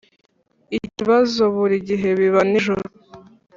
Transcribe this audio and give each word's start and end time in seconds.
Ikibazo 0.77 1.41
buri 1.55 1.75
gihe 1.87 2.09
biba 2.19 2.41
nijoro 2.49 2.85